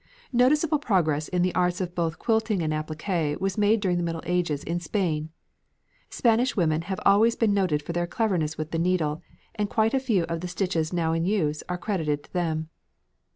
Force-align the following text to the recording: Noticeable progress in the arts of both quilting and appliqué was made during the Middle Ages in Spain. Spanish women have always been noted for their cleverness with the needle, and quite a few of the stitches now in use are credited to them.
Noticeable 0.33 0.79
progress 0.79 1.27
in 1.27 1.43
the 1.43 1.53
arts 1.53 1.79
of 1.79 1.93
both 1.93 2.17
quilting 2.17 2.63
and 2.63 2.73
appliqué 2.73 3.39
was 3.39 3.55
made 3.55 3.79
during 3.79 3.97
the 3.97 4.03
Middle 4.03 4.23
Ages 4.25 4.63
in 4.63 4.79
Spain. 4.79 5.29
Spanish 6.09 6.55
women 6.57 6.81
have 6.89 6.99
always 7.05 7.35
been 7.35 7.53
noted 7.53 7.83
for 7.83 7.93
their 7.93 8.07
cleverness 8.07 8.57
with 8.57 8.71
the 8.71 8.79
needle, 8.79 9.21
and 9.53 9.69
quite 9.69 9.93
a 9.93 9.99
few 9.99 10.23
of 10.23 10.41
the 10.41 10.47
stitches 10.47 10.91
now 10.91 11.13
in 11.13 11.23
use 11.25 11.61
are 11.69 11.77
credited 11.77 12.23
to 12.23 12.33
them. 12.33 12.69